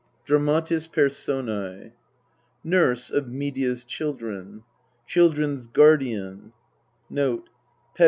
[0.25, 1.91] DRAMATIS PERSONS
[2.63, 4.63] NURSE OF MEDEA'S CHILDREN.
[5.05, 6.53] CHILDREN'S GUARDIAN/
[7.11, 7.41] MEDEA.